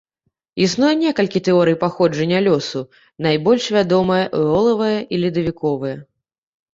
[0.67, 2.81] Існуе некалькі тэорый паходжання лёсу,
[3.25, 5.93] найбольш вядомыя эолавая і ледавіковая.